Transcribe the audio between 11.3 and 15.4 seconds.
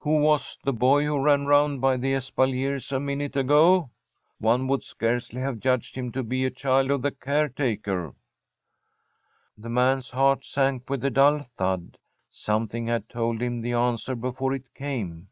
thud: something had told him the answer before it came.